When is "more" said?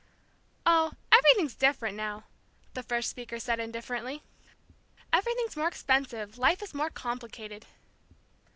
5.55-5.67, 6.73-6.89